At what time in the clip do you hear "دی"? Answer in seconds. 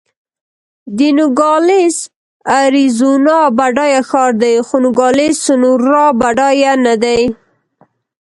4.41-4.55, 7.03-7.21